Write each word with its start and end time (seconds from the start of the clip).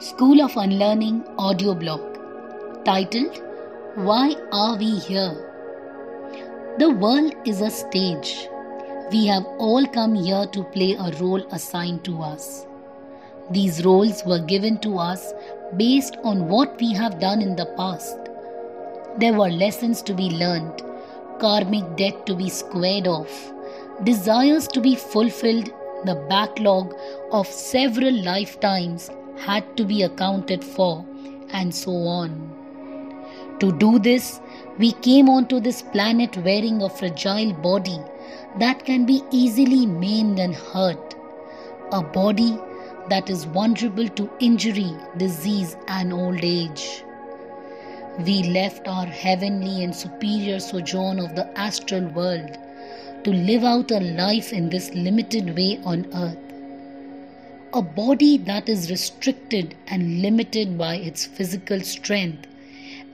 School 0.00 0.40
of 0.40 0.56
Unlearning 0.56 1.24
audio 1.36 1.74
blog 1.74 2.00
titled 2.86 3.36
Why 3.96 4.34
Are 4.50 4.78
We 4.78 4.98
Here? 4.98 5.34
The 6.78 6.88
world 6.88 7.34
is 7.44 7.60
a 7.60 7.68
stage. 7.68 8.48
We 9.12 9.26
have 9.26 9.44
all 9.58 9.86
come 9.86 10.14
here 10.14 10.46
to 10.52 10.64
play 10.72 10.94
a 10.94 11.10
role 11.20 11.46
assigned 11.52 12.02
to 12.06 12.22
us. 12.22 12.66
These 13.50 13.84
roles 13.84 14.24
were 14.24 14.38
given 14.38 14.78
to 14.78 14.96
us 14.96 15.34
based 15.76 16.16
on 16.24 16.48
what 16.48 16.80
we 16.80 16.94
have 16.94 17.20
done 17.20 17.42
in 17.42 17.54
the 17.54 17.70
past. 17.76 18.16
There 19.18 19.34
were 19.34 19.50
lessons 19.50 20.00
to 20.04 20.14
be 20.14 20.30
learned, 20.30 20.82
karmic 21.40 21.98
debt 21.98 22.24
to 22.24 22.34
be 22.34 22.48
squared 22.48 23.06
off, 23.06 23.52
desires 24.04 24.66
to 24.68 24.80
be 24.80 24.94
fulfilled, 24.94 25.68
the 26.06 26.14
backlog 26.30 26.94
of 27.32 27.46
several 27.46 28.14
lifetimes 28.22 29.10
had 29.46 29.76
to 29.76 29.84
be 29.84 30.02
accounted 30.02 30.64
for, 30.64 31.04
and 31.50 31.74
so 31.74 31.92
on. 31.92 32.30
To 33.60 33.72
do 33.72 33.98
this, 33.98 34.40
we 34.78 34.92
came 34.92 35.28
onto 35.28 35.60
this 35.60 35.82
planet 35.82 36.36
wearing 36.38 36.82
a 36.82 36.88
fragile 36.88 37.52
body 37.52 37.98
that 38.58 38.84
can 38.84 39.04
be 39.04 39.22
easily 39.30 39.86
maimed 39.86 40.38
and 40.38 40.54
hurt, 40.54 41.14
a 41.92 42.02
body 42.02 42.58
that 43.08 43.28
is 43.28 43.44
vulnerable 43.44 44.08
to 44.08 44.30
injury, 44.38 44.94
disease, 45.16 45.76
and 45.88 46.12
old 46.12 46.40
age. 46.42 47.04
We 48.24 48.42
left 48.44 48.88
our 48.88 49.06
heavenly 49.06 49.84
and 49.84 49.94
superior 49.94 50.60
sojourn 50.60 51.18
of 51.18 51.34
the 51.34 51.46
astral 51.58 52.06
world 52.08 52.58
to 53.24 53.30
live 53.30 53.64
out 53.64 53.90
a 53.90 54.00
life 54.00 54.52
in 54.52 54.68
this 54.68 54.94
limited 54.94 55.56
way 55.56 55.80
on 55.84 56.06
earth. 56.14 56.49
A 57.72 57.80
body 57.80 58.36
that 58.36 58.68
is 58.68 58.90
restricted 58.90 59.76
and 59.86 60.22
limited 60.22 60.76
by 60.76 60.96
its 60.96 61.24
physical 61.24 61.80
strength 61.80 62.48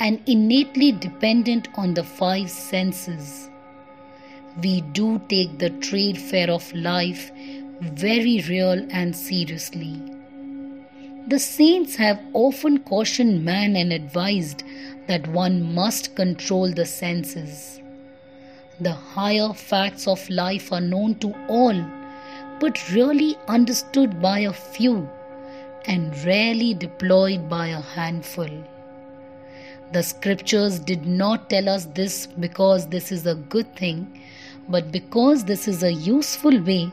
and 0.00 0.18
innately 0.26 0.92
dependent 0.92 1.68
on 1.76 1.92
the 1.92 2.02
five 2.02 2.48
senses. 2.50 3.50
We 4.62 4.80
do 4.80 5.20
take 5.28 5.58
the 5.58 5.68
trade 5.68 6.16
fair 6.16 6.50
of 6.50 6.72
life 6.72 7.30
very 7.80 8.42
real 8.48 8.86
and 8.90 9.14
seriously. 9.14 10.00
The 11.28 11.38
saints 11.38 11.96
have 11.96 12.18
often 12.32 12.78
cautioned 12.78 13.44
man 13.44 13.76
and 13.76 13.92
advised 13.92 14.62
that 15.06 15.28
one 15.28 15.74
must 15.74 16.16
control 16.16 16.72
the 16.72 16.86
senses. 16.86 17.78
The 18.80 18.92
higher 18.92 19.52
facts 19.52 20.08
of 20.08 20.30
life 20.30 20.72
are 20.72 20.80
known 20.80 21.16
to 21.16 21.34
all, 21.46 21.74
but 22.60 22.90
really 22.90 23.36
understood 23.48 24.20
by 24.20 24.40
a 24.40 24.52
few 24.52 25.08
and 25.86 26.16
rarely 26.24 26.74
deployed 26.74 27.48
by 27.48 27.68
a 27.68 27.80
handful. 27.80 28.48
The 29.92 30.02
scriptures 30.02 30.78
did 30.78 31.06
not 31.06 31.48
tell 31.48 31.68
us 31.68 31.84
this 31.86 32.26
because 32.26 32.88
this 32.88 33.12
is 33.12 33.26
a 33.26 33.36
good 33.36 33.74
thing, 33.76 34.20
but 34.68 34.90
because 34.90 35.44
this 35.44 35.68
is 35.68 35.82
a 35.82 35.92
useful 35.92 36.60
way 36.60 36.92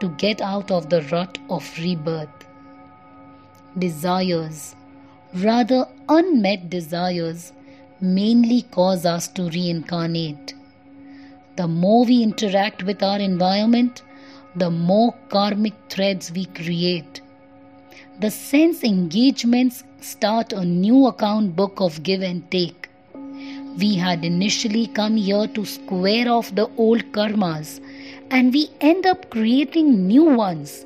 to 0.00 0.08
get 0.10 0.42
out 0.42 0.70
of 0.70 0.90
the 0.90 1.02
rut 1.10 1.38
of 1.48 1.78
rebirth. 1.78 2.28
Desires, 3.78 4.76
rather 5.34 5.86
unmet 6.08 6.68
desires, 6.68 7.52
mainly 8.00 8.62
cause 8.62 9.06
us 9.06 9.26
to 9.28 9.48
reincarnate. 9.48 10.54
The 11.56 11.66
more 11.66 12.04
we 12.04 12.22
interact 12.22 12.82
with 12.82 13.02
our 13.02 13.18
environment, 13.18 14.02
the 14.56 14.70
more 14.70 15.14
karmic 15.28 15.74
threads 15.88 16.30
we 16.32 16.46
create. 16.46 17.20
The 18.20 18.30
sense 18.30 18.84
engagements 18.84 19.82
start 20.00 20.52
a 20.52 20.64
new 20.64 21.06
account 21.06 21.56
book 21.56 21.80
of 21.80 22.02
give 22.02 22.22
and 22.22 22.48
take. 22.50 22.88
We 23.78 23.96
had 23.96 24.24
initially 24.24 24.86
come 24.86 25.16
here 25.16 25.48
to 25.48 25.64
square 25.64 26.28
off 26.28 26.54
the 26.54 26.70
old 26.76 27.02
karmas, 27.10 27.80
and 28.30 28.52
we 28.52 28.68
end 28.80 29.04
up 29.04 29.30
creating 29.30 30.06
new 30.06 30.24
ones, 30.24 30.84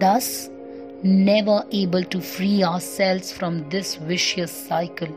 thus, 0.00 0.50
never 1.04 1.64
able 1.70 2.02
to 2.02 2.20
free 2.20 2.64
ourselves 2.64 3.30
from 3.30 3.68
this 3.70 3.94
vicious 3.94 4.50
cycle. 4.50 5.14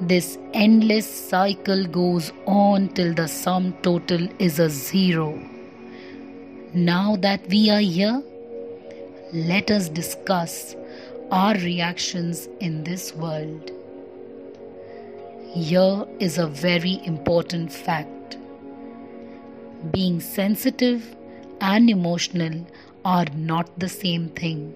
This 0.00 0.38
endless 0.54 1.06
cycle 1.28 1.86
goes 1.86 2.32
on 2.46 2.88
till 2.88 3.14
the 3.14 3.28
sum 3.28 3.74
total 3.82 4.28
is 4.40 4.58
a 4.58 4.68
zero. 4.68 5.38
Now 6.72 7.16
that 7.16 7.48
we 7.48 7.68
are 7.68 7.80
here, 7.80 8.22
let 9.32 9.72
us 9.72 9.88
discuss 9.88 10.76
our 11.32 11.54
reactions 11.54 12.48
in 12.60 12.84
this 12.84 13.12
world. 13.12 13.72
Here 15.52 16.04
is 16.20 16.38
a 16.38 16.46
very 16.46 17.04
important 17.04 17.72
fact 17.72 18.36
being 19.90 20.20
sensitive 20.20 21.16
and 21.60 21.90
emotional 21.90 22.64
are 23.04 23.26
not 23.34 23.76
the 23.80 23.88
same 23.88 24.28
thing. 24.28 24.72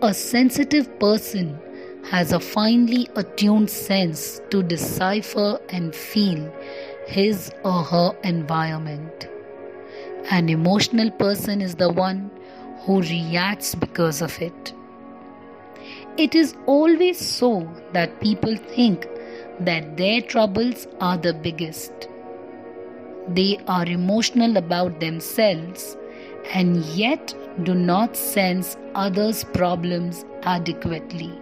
A 0.00 0.14
sensitive 0.14 0.96
person 1.00 1.58
has 2.04 2.30
a 2.30 2.38
finely 2.38 3.08
attuned 3.16 3.68
sense 3.68 4.40
to 4.50 4.62
decipher 4.62 5.58
and 5.70 5.92
feel 5.92 6.52
his 7.08 7.50
or 7.64 7.82
her 7.82 8.16
environment. 8.22 9.28
An 10.28 10.48
emotional 10.48 11.12
person 11.12 11.60
is 11.62 11.76
the 11.76 11.92
one 11.92 12.32
who 12.80 13.00
reacts 13.00 13.76
because 13.76 14.20
of 14.20 14.36
it. 14.42 14.72
It 16.16 16.34
is 16.34 16.56
always 16.66 17.16
so 17.16 17.72
that 17.92 18.20
people 18.20 18.56
think 18.56 19.06
that 19.60 19.96
their 19.96 20.20
troubles 20.20 20.88
are 21.00 21.16
the 21.16 21.32
biggest. 21.32 22.08
They 23.28 23.60
are 23.68 23.86
emotional 23.86 24.56
about 24.56 24.98
themselves 24.98 25.96
and 26.52 26.84
yet 26.86 27.32
do 27.62 27.76
not 27.76 28.16
sense 28.16 28.76
others' 28.96 29.44
problems 29.44 30.24
adequately. 30.42 31.32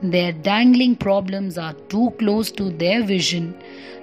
Their 0.00 0.30
dangling 0.30 0.94
problems 0.94 1.58
are 1.58 1.74
too 1.88 2.12
close 2.20 2.52
to 2.52 2.70
their 2.70 3.02
vision 3.02 3.60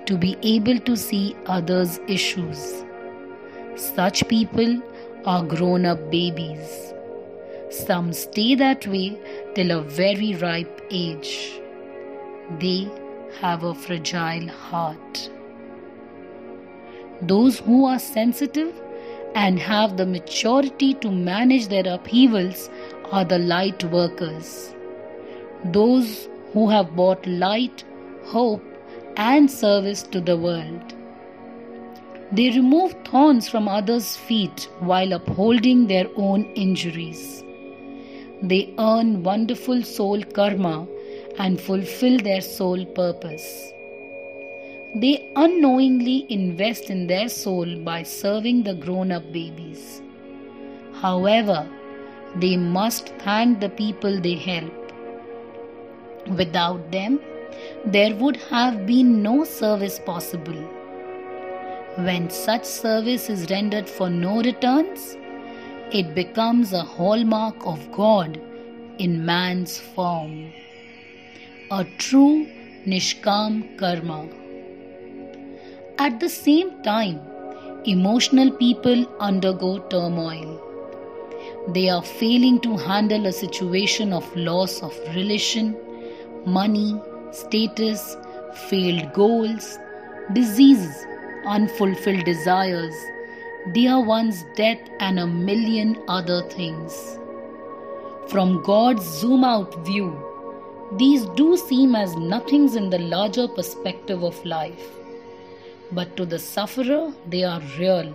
to 0.07 0.17
be 0.17 0.35
able 0.43 0.79
to 0.79 0.97
see 0.97 1.37
others' 1.45 2.01
issues. 2.09 2.83
Such 3.75 4.27
people 4.27 4.81
are 5.25 5.43
grown 5.43 5.85
up 5.85 6.11
babies. 6.11 6.93
Some 7.69 8.13
stay 8.13 8.55
that 8.55 8.87
way 8.87 9.17
till 9.55 9.71
a 9.71 9.81
very 9.81 10.35
ripe 10.35 10.81
age. 10.91 11.59
They 12.59 12.89
have 13.41 13.63
a 13.63 13.73
fragile 13.73 14.47
heart. 14.47 15.29
Those 17.21 17.59
who 17.59 17.85
are 17.85 17.99
sensitive 17.99 18.73
and 19.33 19.59
have 19.59 19.97
the 19.97 20.05
maturity 20.05 20.93
to 20.95 21.11
manage 21.11 21.67
their 21.67 21.87
upheavals 21.87 22.69
are 23.11 23.25
the 23.25 23.39
light 23.39 23.83
workers 23.85 24.75
those 25.71 26.29
who 26.53 26.69
have 26.69 26.95
brought 26.95 27.25
light, 27.25 27.83
hope, 28.25 28.63
and 29.17 29.49
service 29.49 30.03
to 30.03 30.21
the 30.21 30.37
world. 30.37 30.93
They 32.31 32.49
remove 32.49 32.95
thorns 33.05 33.47
from 33.47 33.67
others' 33.67 34.15
feet 34.15 34.69
while 34.79 35.13
upholding 35.13 35.87
their 35.87 36.07
own 36.15 36.45
injuries. 36.55 37.43
They 38.41 38.73
earn 38.77 39.23
wonderful 39.23 39.83
soul 39.83 40.23
karma 40.23 40.87
and 41.37 41.59
fulfill 41.59 42.19
their 42.19 42.41
soul 42.41 42.85
purpose. 42.85 43.71
They 44.95 45.29
unknowingly 45.35 46.25
invest 46.29 46.89
in 46.89 47.07
their 47.07 47.29
soul 47.29 47.79
by 47.83 48.03
serving 48.03 48.63
the 48.63 48.73
grown 48.73 49.11
up 49.11 49.31
babies. 49.31 50.01
However, 50.93 51.67
they 52.37 52.57
must 52.57 53.09
thank 53.19 53.59
the 53.59 53.69
people 53.69 54.19
they 54.19 54.35
help 54.35 54.85
Without 56.29 56.91
them, 56.91 57.19
there 57.85 58.15
would 58.15 58.37
have 58.49 58.87
been 58.87 59.21
no 59.21 59.43
service 59.43 59.99
possible. 59.99 60.74
When 61.97 62.29
such 62.29 62.65
service 62.65 63.29
is 63.29 63.49
rendered 63.49 63.87
for 63.87 64.09
no 64.09 64.41
returns, 64.41 65.15
it 65.93 66.13
becomes 66.13 66.73
a 66.73 66.81
hallmark 66.81 67.55
of 67.65 67.89
God 67.93 68.37
in 68.97 69.25
man's 69.25 69.79
form. 69.79 70.51
A 71.71 71.85
true 71.97 72.47
Nishkam 72.85 73.77
karma. 73.77 74.27
At 75.97 76.19
the 76.19 76.27
same 76.27 76.83
time, 76.83 77.21
emotional 77.85 78.51
people 78.51 79.05
undergo 79.21 79.79
turmoil. 79.87 80.61
They 81.69 81.87
are 81.87 82.03
failing 82.03 82.59
to 82.59 82.75
handle 82.75 83.25
a 83.25 83.31
situation 83.31 84.11
of 84.11 84.35
loss 84.35 84.83
of 84.83 84.93
relation, 85.15 85.77
money, 86.45 87.01
status, 87.31 88.17
failed 88.67 89.13
goals, 89.13 89.79
diseases, 90.33 91.05
unfulfilled 91.45 92.25
desires, 92.25 92.95
dear 93.71 93.99
one's 93.99 94.43
death, 94.55 94.79
and 94.99 95.19
a 95.19 95.27
million 95.27 96.01
other 96.07 96.41
things. 96.49 97.17
From 98.27 98.61
God's 98.63 99.03
zoom 99.03 99.43
out 99.43 99.85
view, 99.85 100.17
these 100.97 101.25
do 101.35 101.57
seem 101.57 101.95
as 101.95 102.15
nothings 102.15 102.75
in 102.75 102.89
the 102.89 102.99
larger 102.99 103.47
perspective 103.47 104.23
of 104.23 104.45
life. 104.45 104.89
But 105.91 106.15
to 106.17 106.25
the 106.25 106.39
sufferer, 106.39 107.13
they 107.27 107.43
are 107.43 107.61
real, 107.79 108.13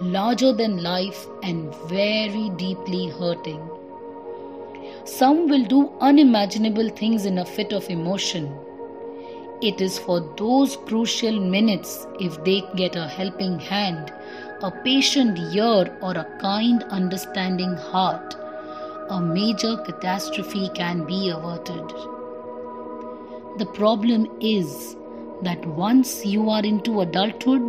larger 0.00 0.52
than 0.52 0.82
life, 0.82 1.26
and 1.42 1.74
very 1.86 2.50
deeply 2.56 3.08
hurting. 3.08 3.68
Some 5.04 5.48
will 5.48 5.64
do 5.64 5.92
unimaginable 6.00 6.88
things 6.90 7.24
in 7.26 7.38
a 7.38 7.44
fit 7.44 7.72
of 7.72 7.88
emotion. 7.88 8.54
It 9.60 9.80
is 9.80 9.98
for 9.98 10.20
those 10.36 10.76
crucial 10.76 11.40
minutes, 11.40 12.06
if 12.20 12.44
they 12.44 12.62
get 12.76 12.94
a 12.94 13.08
helping 13.08 13.58
hand, 13.58 14.12
a 14.62 14.70
patient 14.70 15.36
ear, 15.52 15.98
or 16.00 16.12
a 16.12 16.38
kind, 16.40 16.84
understanding 16.84 17.74
heart, 17.74 18.36
a 19.10 19.20
major 19.20 19.76
catastrophe 19.78 20.70
can 20.76 21.04
be 21.06 21.30
averted. 21.30 21.88
The 23.58 23.66
problem 23.74 24.28
is 24.40 24.94
that 25.42 25.66
once 25.66 26.24
you 26.24 26.50
are 26.50 26.62
into 26.62 27.00
adulthood, 27.00 27.62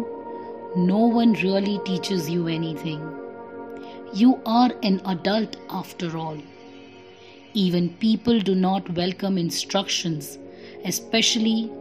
no 0.75 1.07
one 1.07 1.33
really 1.33 1.79
teaches 1.85 2.29
you 2.29 2.47
anything. 2.47 3.01
You 4.13 4.39
are 4.45 4.71
an 4.83 5.01
adult 5.05 5.57
after 5.71 6.15
all. 6.15 6.37
Even 7.55 7.89
people 7.95 8.39
do 8.39 8.53
not 8.53 8.87
welcome 8.93 9.39
instructions, 9.39 10.37
especially 10.85 11.71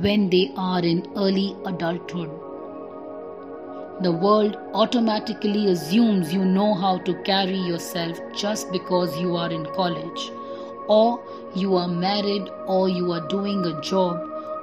when 0.00 0.30
they 0.30 0.50
are 0.56 0.80
in 0.80 1.06
early 1.16 1.54
adulthood. 1.66 2.30
The 4.00 4.10
world 4.10 4.56
automatically 4.74 5.68
assumes 5.70 6.32
you 6.32 6.44
know 6.44 6.74
how 6.74 6.98
to 6.98 7.14
carry 7.22 7.58
yourself 7.58 8.18
just 8.36 8.72
because 8.72 9.18
you 9.20 9.36
are 9.36 9.50
in 9.52 9.66
college, 9.66 10.32
or 10.88 11.22
you 11.54 11.76
are 11.76 11.88
married, 11.88 12.48
or 12.66 12.88
you 12.88 13.12
are 13.12 13.28
doing 13.28 13.64
a 13.66 13.80
job, 13.82 14.18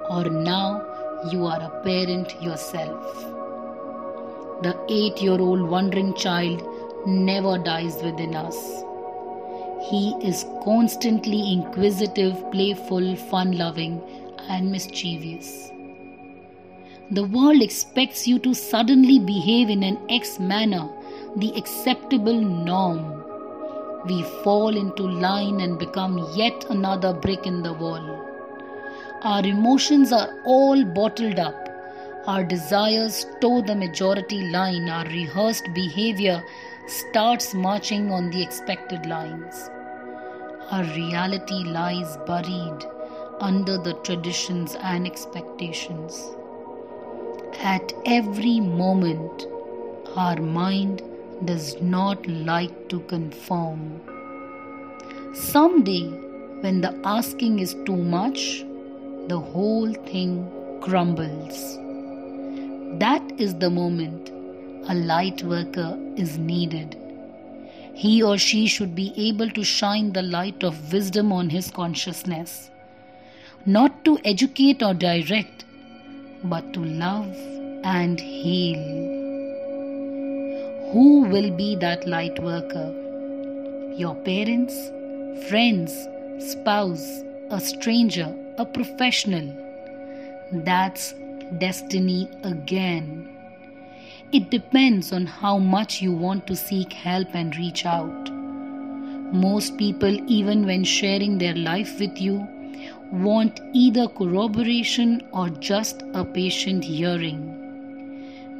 or 0.09 0.23
now 0.25 0.81
you 1.31 1.45
are 1.45 1.61
a 1.61 1.83
parent 1.83 2.41
yourself. 2.41 3.23
The 4.63 4.77
eight 4.89 5.21
year 5.21 5.39
old 5.39 5.61
wandering 5.61 6.15
child 6.15 6.67
never 7.05 7.57
dies 7.57 8.01
within 8.03 8.35
us. 8.35 8.57
He 9.89 10.15
is 10.21 10.45
constantly 10.63 11.53
inquisitive, 11.53 12.51
playful, 12.51 13.15
fun 13.15 13.57
loving, 13.57 14.01
and 14.49 14.71
mischievous. 14.71 15.71
The 17.11 17.23
world 17.23 17.61
expects 17.61 18.27
you 18.27 18.39
to 18.39 18.53
suddenly 18.53 19.17
behave 19.19 19.69
in 19.69 19.83
an 19.83 19.97
X 20.09 20.39
manner, 20.39 20.89
the 21.37 21.53
acceptable 21.55 22.39
norm. 22.39 23.23
We 24.05 24.23
fall 24.43 24.75
into 24.75 25.03
line 25.03 25.61
and 25.61 25.79
become 25.79 26.17
yet 26.35 26.65
another 26.69 27.13
brick 27.13 27.47
in 27.47 27.63
the 27.63 27.73
wall. 27.73 28.25
Our 29.23 29.45
emotions 29.45 30.11
are 30.11 30.29
all 30.45 30.83
bottled 30.85 31.39
up. 31.39 31.67
Our 32.27 32.43
desires 32.43 33.25
toe 33.41 33.61
the 33.61 33.75
majority 33.75 34.41
line. 34.49 34.87
Our 34.87 35.05
rehearsed 35.05 35.73
behavior 35.73 36.43
starts 36.87 37.53
marching 37.53 38.11
on 38.11 38.29
the 38.29 38.43
expected 38.43 39.05
lines. 39.05 39.69
Our 40.71 40.83
reality 40.83 41.63
lies 41.63 42.17
buried 42.27 42.85
under 43.39 43.77
the 43.77 43.93
traditions 44.03 44.75
and 44.81 45.05
expectations. 45.05 46.29
At 47.59 47.93
every 48.05 48.59
moment, 48.59 49.47
our 50.15 50.37
mind 50.37 51.01
does 51.45 51.81
not 51.81 52.25
like 52.27 52.89
to 52.89 52.99
conform. 53.01 54.01
Someday, 55.33 56.09
when 56.61 56.81
the 56.81 56.99
asking 57.03 57.59
is 57.59 57.75
too 57.85 57.95
much, 57.95 58.65
the 59.27 59.39
whole 59.39 59.93
thing 59.93 60.49
crumbles. 60.81 61.77
That 62.99 63.21
is 63.37 63.55
the 63.55 63.69
moment 63.69 64.31
a 64.89 64.95
light 64.95 65.43
worker 65.43 65.97
is 66.15 66.37
needed. 66.37 66.97
He 67.93 68.23
or 68.23 68.37
she 68.37 68.65
should 68.65 68.95
be 68.95 69.13
able 69.15 69.49
to 69.51 69.63
shine 69.63 70.13
the 70.13 70.21
light 70.21 70.63
of 70.63 70.91
wisdom 70.91 71.31
on 71.31 71.49
his 71.49 71.69
consciousness, 71.69 72.71
not 73.65 74.03
to 74.05 74.17
educate 74.23 74.81
or 74.81 74.93
direct, 74.93 75.65
but 76.43 76.73
to 76.73 76.79
love 76.79 77.35
and 77.83 78.19
heal. 78.19 78.79
Who 80.91 81.21
will 81.21 81.51
be 81.55 81.75
that 81.75 82.07
light 82.07 82.41
worker? 82.41 82.93
Your 83.95 84.15
parents, 84.15 84.73
friends, 85.49 85.93
spouse, 86.39 87.21
a 87.51 87.59
stranger, 87.59 88.33
a 88.57 88.65
professional. 88.65 89.53
That's 90.51 91.13
destiny 91.57 92.29
again. 92.43 93.29
It 94.31 94.49
depends 94.49 95.11
on 95.11 95.25
how 95.25 95.57
much 95.57 96.01
you 96.01 96.13
want 96.13 96.47
to 96.47 96.55
seek 96.55 96.93
help 96.93 97.27
and 97.33 97.55
reach 97.55 97.85
out. 97.85 98.31
Most 99.33 99.77
people, 99.77 100.17
even 100.29 100.65
when 100.65 100.83
sharing 100.83 101.37
their 101.37 101.55
life 101.55 101.99
with 101.99 102.19
you, 102.19 102.47
want 103.11 103.59
either 103.73 104.07
corroboration 104.07 105.21
or 105.31 105.49
just 105.49 106.03
a 106.13 106.23
patient 106.23 106.83
hearing. 106.83 107.55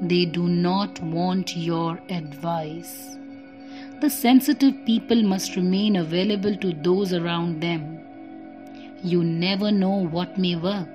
They 0.01 0.25
do 0.25 0.47
not 0.47 0.99
want 1.01 1.55
your 1.55 1.99
advice. 2.09 3.17
The 4.01 4.09
sensitive 4.09 4.85
people 4.85 5.21
must 5.23 5.55
remain 5.55 5.97
available 5.97 6.55
to 6.55 6.73
those 6.73 7.13
around 7.13 7.61
them. 7.61 7.99
You 9.03 9.23
never 9.23 9.71
know 9.71 10.07
what 10.07 10.37
may 10.37 10.55
work. 10.55 10.87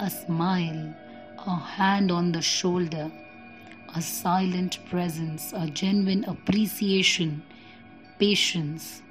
A 0.00 0.10
smile, 0.10 0.94
a 1.38 1.56
hand 1.56 2.10
on 2.10 2.32
the 2.32 2.42
shoulder, 2.42 3.10
a 3.94 4.02
silent 4.02 4.78
presence, 4.90 5.52
a 5.54 5.66
genuine 5.66 6.24
appreciation, 6.24 7.42
patience, 8.18 9.02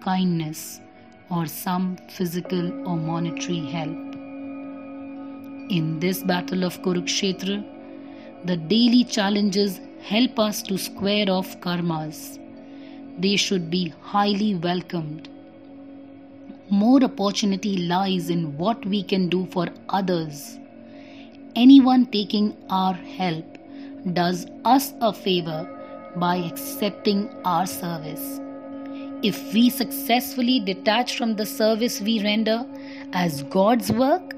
kindness, 0.00 0.80
or 1.30 1.46
some 1.46 1.96
physical 2.08 2.88
or 2.88 2.96
monetary 2.96 3.60
help. 3.66 3.96
In 5.70 5.98
this 6.00 6.22
battle 6.22 6.64
of 6.64 6.82
Kurukshetra, 6.82 7.64
the 8.44 8.56
daily 8.56 9.04
challenges 9.04 9.80
help 10.02 10.38
us 10.38 10.62
to 10.62 10.76
square 10.78 11.30
off 11.30 11.60
karmas. 11.60 12.38
They 13.18 13.36
should 13.36 13.70
be 13.70 13.92
highly 14.00 14.54
welcomed. 14.54 15.28
More 16.70 17.02
opportunity 17.04 17.76
lies 17.76 18.30
in 18.30 18.56
what 18.56 18.84
we 18.86 19.02
can 19.02 19.28
do 19.28 19.46
for 19.46 19.68
others. 19.88 20.58
Anyone 21.54 22.06
taking 22.06 22.56
our 22.70 22.94
help 22.94 23.58
does 24.12 24.46
us 24.64 24.94
a 25.00 25.12
favor 25.12 25.68
by 26.16 26.36
accepting 26.36 27.28
our 27.44 27.66
service. 27.66 28.40
If 29.22 29.52
we 29.52 29.68
successfully 29.68 30.60
detach 30.60 31.18
from 31.18 31.36
the 31.36 31.44
service 31.44 32.00
we 32.00 32.22
render 32.22 32.64
as 33.12 33.42
God's 33.42 33.92
work, 33.92 34.34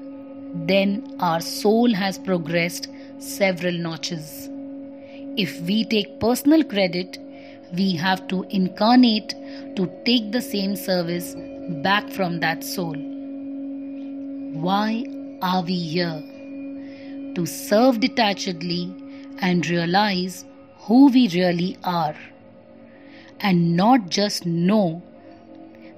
then 0.53 1.15
our 1.21 1.39
soul 1.39 1.93
has 1.93 2.19
progressed 2.19 2.89
several 3.17 3.71
notches. 3.71 4.49
If 5.37 5.61
we 5.61 5.85
take 5.85 6.19
personal 6.19 6.65
credit, 6.65 7.17
we 7.73 7.95
have 7.95 8.27
to 8.27 8.43
incarnate 8.49 9.29
to 9.77 9.89
take 10.03 10.33
the 10.33 10.41
same 10.41 10.75
service 10.75 11.33
back 11.81 12.09
from 12.09 12.41
that 12.41 12.61
soul. 12.61 12.97
Why 14.67 15.05
are 15.41 15.63
we 15.63 15.79
here? 15.79 16.21
To 17.35 17.45
serve 17.45 18.01
detachedly 18.01 18.93
and 19.39 19.65
realize 19.65 20.43
who 20.79 21.09
we 21.09 21.29
really 21.29 21.77
are 21.85 22.15
and 23.43 23.75
not 23.75 24.09
just 24.09 24.45
know 24.45 25.03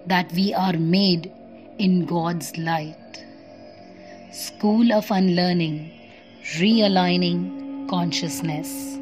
that 0.07 0.31
we 0.33 0.53
are 0.53 0.73
made 0.73 1.31
in 1.77 2.05
God's 2.05 2.57
light. 2.57 3.23
School 4.33 4.91
of 4.91 5.09
Unlearning, 5.11 5.91
Realigning 6.57 7.87
Consciousness. 7.89 8.97